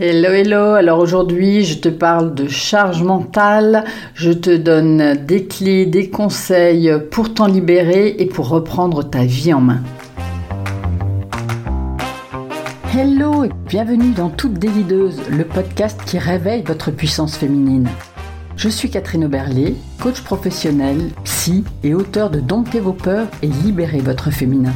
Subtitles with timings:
[0.00, 0.74] Hello, hello.
[0.74, 3.84] Alors aujourd'hui, je te parle de charge mentale.
[4.16, 9.54] Je te donne des clés, des conseils pour t'en libérer et pour reprendre ta vie
[9.54, 9.80] en main.
[12.92, 17.88] Hello et bienvenue dans Toute Délideuse, le podcast qui réveille votre puissance féminine.
[18.56, 24.00] Je suis Catherine Oberlé, coach professionnel, psy et auteur de Dompter vos peurs et libérer
[24.00, 24.72] votre féminin.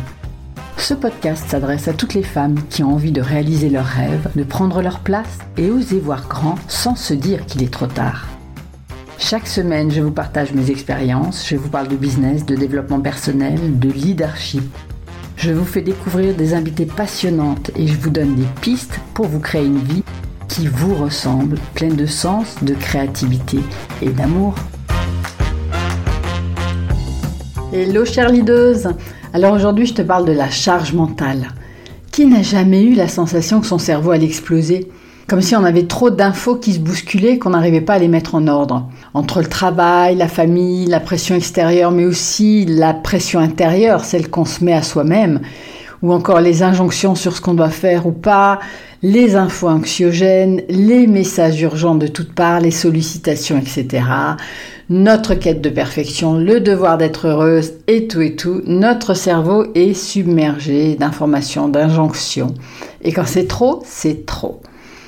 [0.78, 4.44] Ce podcast s'adresse à toutes les femmes qui ont envie de réaliser leurs rêves, de
[4.44, 8.26] prendre leur place et oser voir grand sans se dire qu'il est trop tard.
[9.18, 13.78] Chaque semaine, je vous partage mes expériences, je vous parle de business, de développement personnel,
[13.78, 14.62] de leadership.
[15.36, 19.40] Je vous fais découvrir des invités passionnantes et je vous donne des pistes pour vous
[19.40, 20.04] créer une vie
[20.46, 23.58] qui vous ressemble, pleine de sens, de créativité
[24.00, 24.54] et d'amour.
[27.72, 28.94] Hello chère leaders
[29.34, 31.48] alors aujourd'hui, je te parle de la charge mentale.
[32.10, 34.88] Qui n'a jamais eu la sensation que son cerveau allait exploser?
[35.28, 38.34] Comme si on avait trop d'infos qui se bousculaient qu'on n'arrivait pas à les mettre
[38.34, 38.88] en ordre.
[39.12, 44.46] Entre le travail, la famille, la pression extérieure, mais aussi la pression intérieure, celle qu'on
[44.46, 45.40] se met à soi-même,
[46.00, 48.58] ou encore les injonctions sur ce qu'on doit faire ou pas,
[49.02, 54.02] les infos anxiogènes, les messages urgents de toutes parts, les sollicitations, etc
[54.90, 59.92] notre quête de perfection, le devoir d'être heureuse et tout et tout, notre cerveau est
[59.92, 62.54] submergé d'informations, d'injonctions.
[63.02, 64.62] Et quand c'est trop, c'est trop.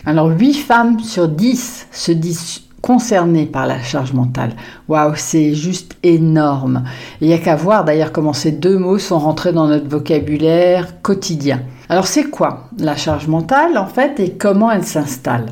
[0.04, 4.52] Alors 8 femmes sur 10 se disent concernées par la charge mentale.
[4.88, 6.84] Waouh, c'est juste énorme.
[7.20, 11.00] Il n'y a qu'à voir d'ailleurs comment ces deux mots sont rentrés dans notre vocabulaire
[11.02, 11.62] quotidien.
[11.90, 15.46] Alors c'est quoi la charge mentale en fait et comment elle s'installe?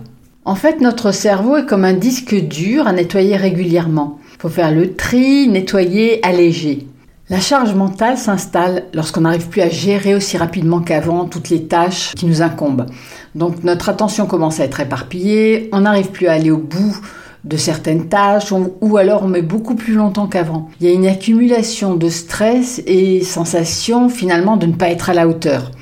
[0.44, 4.20] En fait, notre cerveau est comme un disque dur à nettoyer régulièrement.
[4.34, 6.86] Il faut faire le tri, nettoyer, alléger.
[7.28, 12.14] La charge mentale s'installe lorsqu'on n'arrive plus à gérer aussi rapidement qu'avant toutes les tâches
[12.14, 12.86] qui nous incombent.
[13.34, 17.00] Donc notre attention commence à être éparpillée, on n'arrive plus à aller au bout
[17.42, 20.68] de certaines tâches ou alors on met beaucoup plus longtemps qu'avant.
[20.80, 25.14] Il y a une accumulation de stress et sensation finalement de ne pas être à
[25.14, 25.72] la hauteur.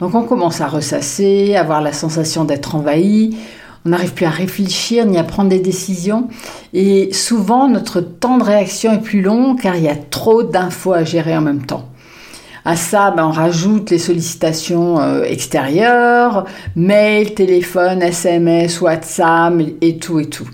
[0.00, 3.36] Donc on commence à ressasser, à avoir la sensation d'être envahi,
[3.86, 6.28] on n'arrive plus à réfléchir ni à prendre des décisions.
[6.74, 10.92] Et souvent, notre temps de réaction est plus long car il y a trop d'infos
[10.92, 11.88] à gérer en même temps.
[12.64, 20.18] À ça, ben, on rajoute les sollicitations euh, extérieures, mail, téléphone, SMS, WhatsApp et tout
[20.18, 20.48] et tout.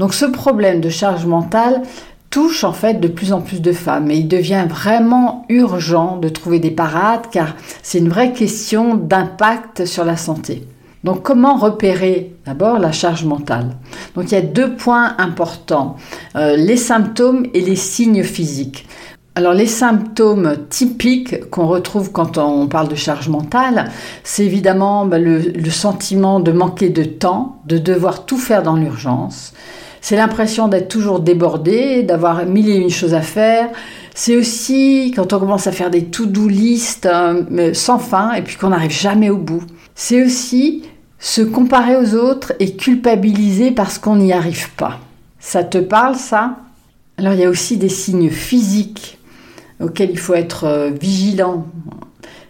[0.00, 1.82] Donc ce problème de charge mentale
[2.32, 6.28] touche en fait de plus en plus de femmes et il devient vraiment urgent de
[6.28, 10.66] trouver des parades car c'est une vraie question d'impact sur la santé.
[11.04, 13.76] Donc comment repérer d'abord la charge mentale?
[14.14, 15.96] Donc il y a deux points importants,
[16.34, 18.88] euh, les symptômes et les signes physiques.
[19.34, 23.90] Alors les symptômes typiques qu'on retrouve quand on parle de charge mentale,
[24.24, 28.76] c'est évidemment bah, le, le, sentiment de manquer de temps, de devoir tout faire dans
[28.76, 29.52] l'urgence.
[30.02, 33.70] C'est l'impression d'être toujours débordé, d'avoir mille et une choses à faire.
[34.14, 38.56] C'est aussi quand on commence à faire des to-do list euh, sans fin et puis
[38.56, 39.62] qu'on n'arrive jamais au bout.
[39.94, 40.82] C'est aussi
[41.20, 44.98] se comparer aux autres et culpabiliser parce qu'on n'y arrive pas.
[45.38, 46.56] Ça te parle ça?
[47.16, 49.18] Alors il y a aussi des signes physiques
[49.80, 51.64] auxquels il faut être euh, vigilant.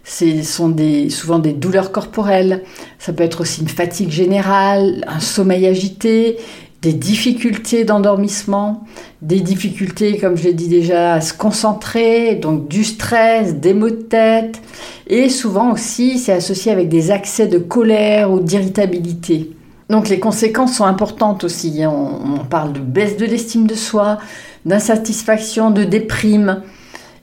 [0.05, 0.75] Ce sont
[1.09, 2.63] souvent des douleurs corporelles,
[2.99, 6.35] ça peut être aussi une fatigue générale, un sommeil agité,
[6.83, 8.83] des difficultés d'endormissement,
[9.21, 13.89] des difficultés, comme je l'ai dit déjà, à se concentrer, donc du stress, des maux
[13.89, 14.61] de tête,
[15.07, 19.51] et souvent aussi c'est associé avec des accès de colère ou d'irritabilité.
[19.89, 21.81] Donc les conséquences sont importantes aussi.
[21.85, 24.17] On, on parle de baisse de l'estime de soi,
[24.65, 26.63] d'insatisfaction, de déprime,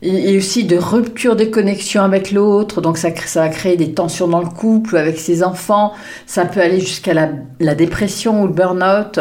[0.03, 2.81] et, aussi de rupture des connexions avec l'autre.
[2.81, 5.93] Donc ça, ça va créer des tensions dans le couple, avec ses enfants.
[6.27, 9.21] Ça peut aller jusqu'à la, dépression ou le burn-out.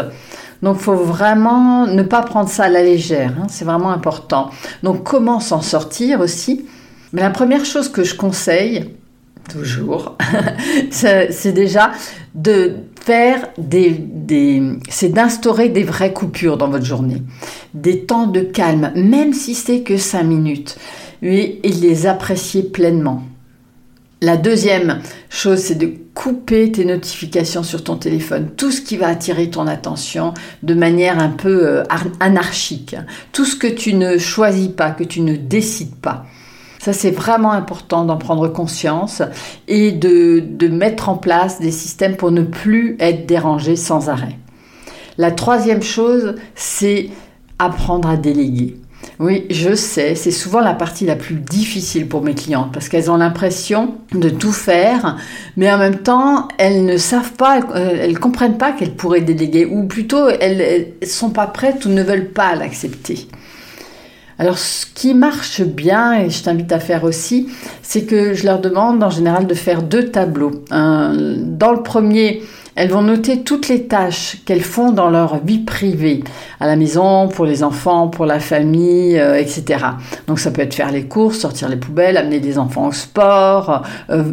[0.61, 3.33] Donc faut vraiment ne pas prendre ça à la légère.
[3.39, 4.49] Hein, c'est vraiment important.
[4.83, 6.65] Donc comment s'en sortir aussi?
[7.13, 8.93] Mais la première chose que je conseille,
[9.49, 10.17] toujours,
[10.91, 11.91] c'est déjà
[12.35, 12.75] de
[13.05, 14.01] faire des,
[14.89, 17.23] c'est d'instaurer des vraies coupures dans votre journée,
[17.73, 20.77] des temps de calme, même si c'est que 5 minutes,
[21.21, 23.23] et, et les apprécier pleinement.
[24.21, 29.07] La deuxième chose, c'est de couper tes notifications sur ton téléphone, tout ce qui va
[29.07, 31.83] attirer ton attention de manière un peu euh,
[32.19, 32.97] anarchique,
[33.31, 36.25] tout ce que tu ne choisis pas, que tu ne décides pas.
[36.79, 39.21] Ça, c'est vraiment important d'en prendre conscience
[39.67, 44.37] et de, de mettre en place des systèmes pour ne plus être dérangé sans arrêt.
[45.17, 47.09] La troisième chose, c'est
[47.59, 48.77] apprendre à déléguer.
[49.19, 53.11] Oui, je sais, c'est souvent la partie la plus difficile pour mes clientes parce qu'elles
[53.11, 55.17] ont l'impression de tout faire,
[55.57, 59.65] mais en même temps, elles ne savent pas, euh, elles comprennent pas qu'elles pourraient déléguer,
[59.65, 63.27] ou plutôt elles ne sont pas prêtes ou ne veulent pas l'accepter.
[64.39, 67.49] Alors, ce qui marche bien, et je t'invite à faire aussi,
[67.83, 70.63] c'est que je leur demande en général de faire deux tableaux.
[70.71, 72.41] dans le premier,
[72.79, 76.23] elles vont noter toutes les tâches qu'elles font dans leur vie privée,
[76.61, 79.83] à la maison, pour les enfants, pour la famille, euh, etc.
[80.27, 83.83] Donc ça peut être faire les courses, sortir les poubelles, amener des enfants au sport.
[84.09, 84.31] Euh,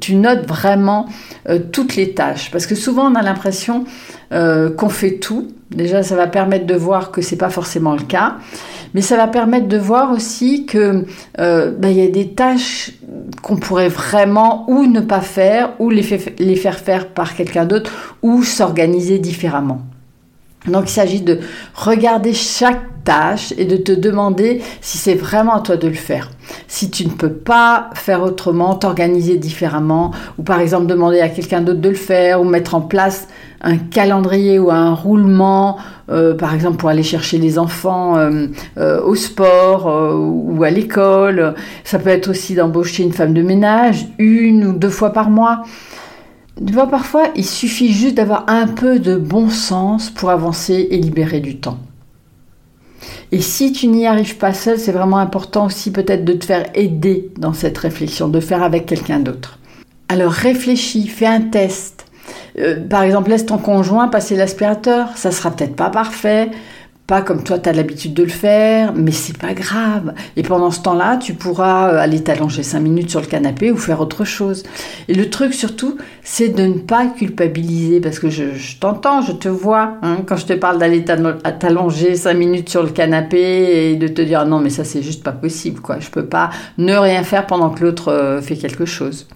[0.00, 1.04] tu notes vraiment
[1.50, 3.84] euh, toutes les tâches, parce que souvent on a l'impression
[4.30, 5.48] qu'on fait tout.
[5.72, 8.36] Déjà, ça va permettre de voir que c'est pas forcément le cas
[8.94, 11.04] mais ça va permettre de voir aussi que
[11.36, 12.92] ben, il y a des tâches
[13.42, 17.90] qu'on pourrait vraiment ou ne pas faire, ou les, faire faire par quelqu'un d'autre,
[18.22, 19.80] ou s'organiser différemment.
[20.66, 21.40] Donc il s'agit de
[21.74, 26.30] regarder chaque tâche et de te demander si c'est vraiment à toi de le faire.
[26.68, 31.62] Si tu ne peux pas faire autrement, t'organiser différemment, ou par exemple demander à quelqu'un
[31.62, 33.28] d'autre de le faire, ou mettre en place
[33.62, 35.78] un calendrier ou un roulement,
[36.34, 38.46] par exemple pour aller chercher les enfants euh,
[38.78, 41.54] euh, au sport ou à l'école.
[41.84, 45.62] Ça peut être aussi d'embaucher une femme de ménage une ou deux fois par mois.
[46.66, 50.98] Tu vois, parfois, il suffit juste d'avoir un peu de bon sens pour avancer et
[50.98, 51.78] libérer du temps.
[53.32, 56.66] Et si tu n'y arrives pas seul, c'est vraiment important aussi peut-être de te faire
[56.74, 59.58] aider dans cette réflexion, de faire avec quelqu'un d'autre.
[60.08, 62.09] Alors réfléchis, fais un test.
[62.58, 65.16] Euh, par exemple, laisse ton conjoint passer l'aspirateur.
[65.16, 66.50] Ça sera peut-être pas parfait,
[67.10, 70.14] pas comme toi tu as l'habitude de le faire, mais c'est pas grave.
[70.36, 73.76] Et pendant ce temps-là, tu pourras euh, aller t'allonger 5 minutes sur le canapé ou
[73.76, 74.62] faire autre chose.
[75.08, 78.44] Et le truc surtout, c'est de ne pas culpabiliser parce que je,
[78.78, 82.90] t'entends, je te vois hein, quand je te parle d'aller t'allonger 5 minutes sur le
[82.90, 85.98] canapé et de te dire non mais ça c'est juste pas possible quoi.
[85.98, 89.26] Je peux pas ne rien faire pendant que l'autre euh, fait quelque chose.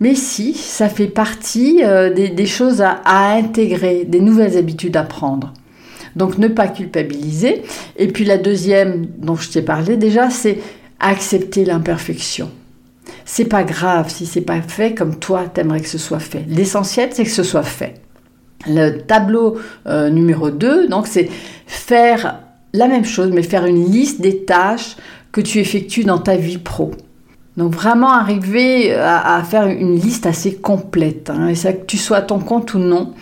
[0.00, 5.54] Mais si, ça fait partie euh, des, choses à, intégrer, des nouvelles habitudes à prendre.
[6.16, 7.62] Donc ne pas culpabiliser.
[7.96, 10.58] Et puis la deuxième dont je t'ai parlé déjà, c'est
[11.00, 12.50] accepter l'imperfection.
[13.24, 16.44] C'est pas grave si c'est pas fait comme toi t'aimerais que ce soit fait.
[16.48, 17.94] L'essentiel c'est que ce soit fait.
[18.66, 21.28] Le tableau euh, numéro 2, donc c'est
[21.66, 22.40] faire
[22.72, 24.96] la même chose, mais faire une liste des tâches
[25.32, 26.92] que tu effectues dans ta vie pro.
[27.56, 31.30] Donc vraiment arriver à, faire une liste assez complète.
[31.30, 33.14] Hein, et que tu sois à ton compte ou non,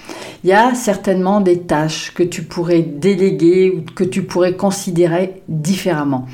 [0.42, 5.42] il y a certainement des tâches que tu pourrais déléguer ou que tu pourrais considérer
[5.48, 6.26] différemment.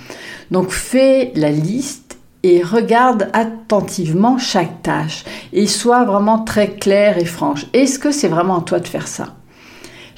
[0.50, 7.26] Donc fais la liste et regarde attentivement chaque tâche et sois vraiment très clair et
[7.26, 7.67] franche.
[7.75, 9.35] Est-ce que c'est vraiment à toi de faire ça?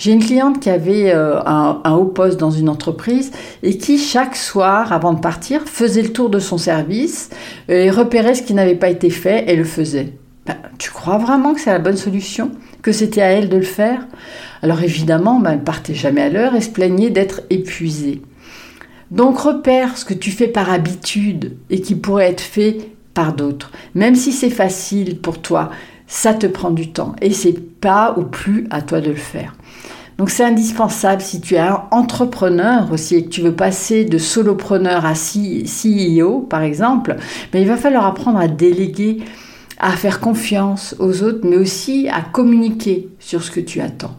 [0.02, 3.30] J'ai une cliente qui avait euh, un, haut poste dans une entreprise
[3.62, 7.30] et qui, chaque soir, avant de partir, faisait le tour de son service
[7.68, 10.14] et repérait ce qui n'avait pas été fait et le faisait.
[10.44, 12.50] Ben, tu crois vraiment que c'est la bonne solution?
[12.82, 14.08] Que c'était à elle de le faire?
[14.60, 18.22] Alors évidemment, ben, elle partait jamais à l'heure et se plaignait d'être épuisée.
[19.12, 23.70] Donc repère ce que tu fais par habitude et qui pourrait être fait par d'autres.
[23.94, 25.70] Même si c'est facile pour toi,
[26.08, 29.54] ça te prend du temps et c'est pas ou plus à toi de le faire.
[30.18, 34.18] Donc c'est indispensable si tu es un entrepreneur aussi et que tu veux passer de
[34.18, 37.16] solopreneur à CEO par exemple,
[37.52, 39.22] mais il va falloir apprendre à déléguer,
[39.78, 44.16] à faire confiance aux autres, mais aussi à communiquer sur ce que tu attends.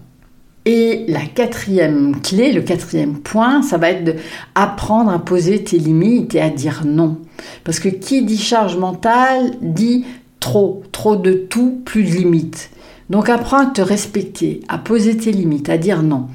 [0.66, 6.36] Et la quatrième clé, le quatrième point, ça va être d'apprendre à poser tes limites
[6.36, 7.18] et à dire non.
[7.66, 10.06] Parce que qui dit charge mentale dit
[10.40, 12.70] trop, trop de tout, plus de limites.
[13.14, 16.30] Donc apprends à te respecter, à poser tes limites, à dire non,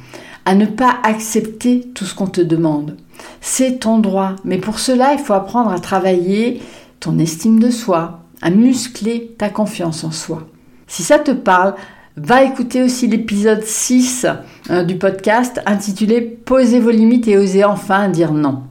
[0.45, 2.97] à ne pas accepter tout ce qu'on te demande.
[3.41, 6.63] C'est ton droit, mais pour cela, il faut apprendre à travailler
[7.01, 10.47] ton estime de soi, à muscler ta confiance en soi.
[10.87, 11.75] Si ça te parle,
[12.17, 14.29] va écouter aussi l'épisode 6
[14.71, 18.68] euh, du podcast intitulé Posez vos limites et osez enfin dire non.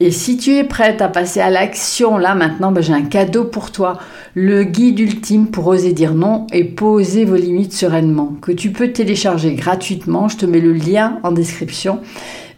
[0.00, 3.44] Et si tu es prête à passer à l'action là maintenant, ben, j'ai un cadeau
[3.44, 3.98] pour toi,
[4.34, 8.92] le guide ultime pour oser dire non et poser vos limites sereinement, que tu peux
[8.92, 11.98] télécharger gratuitement, je te mets le lien en description.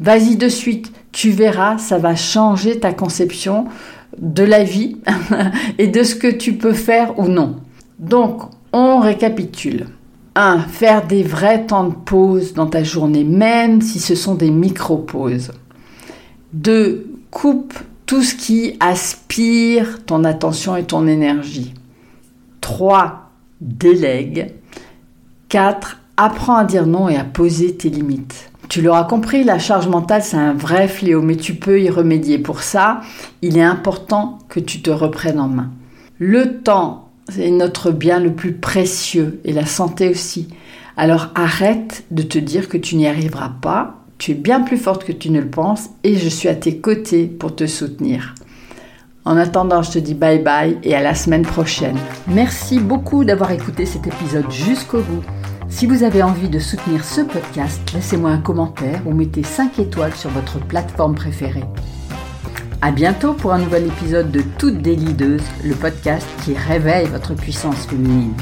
[0.01, 3.65] Vas-y de suite, tu verras, ça va changer ta conception
[4.19, 4.99] de la vie
[5.79, 7.57] et de ce que tu peux faire ou non.
[7.99, 8.43] Donc,
[8.75, 9.87] on récapitule.
[10.35, 10.59] 1.
[10.61, 15.53] Faire des vrais temps de pause dans ta journée, même si ce sont des micro-pauses.
[16.53, 17.75] 2 coupe
[18.07, 21.75] tout ce qui aspire ton attention et ton énergie.
[22.61, 23.31] 3.
[23.61, 24.53] Délègue.
[25.49, 25.99] 4.
[26.17, 28.51] apprends à dire non et à poser tes limites.
[28.69, 32.39] Tu l'auras compris, la charge mentale, c'est un vrai fléau, mais tu peux y remédier.
[32.39, 33.01] Pour ça,
[33.43, 35.71] il est important que tu te reprennes en main.
[36.19, 40.49] Le temps, c'est notre bien le plus précieux, et la santé aussi.
[40.97, 44.00] Alors arrête de te dire que tu n'y arriveras pas.
[44.21, 46.77] Tu es bien plus forte que tu ne le penses, et je suis à tes
[46.77, 48.35] côtés pour te soutenir.
[49.25, 51.97] En attendant, je te dis bye bye et à la semaine prochaine.
[52.29, 55.25] Merci beaucoup d'avoir écouté cet épisode jusqu'au bout.
[55.71, 60.15] Si vous avez envie de soutenir ce podcast, laissez-moi un commentaire ou mettez 5 étoiles
[60.15, 61.65] sur votre plateforme préférée.
[62.83, 67.33] À bientôt pour un nouvel épisode de Toutes des Leaders, le podcast qui réveille votre
[67.33, 68.35] puissance féminine.